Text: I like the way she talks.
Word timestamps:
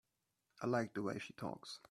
I 0.63 0.65
like 0.67 0.93
the 0.95 1.01
way 1.03 1.19
she 1.19 1.33
talks. 1.33 1.79